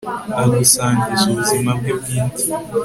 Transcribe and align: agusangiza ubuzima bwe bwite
agusangiza 0.41 1.23
ubuzima 1.31 1.71
bwe 1.79 1.91
bwite 1.99 2.43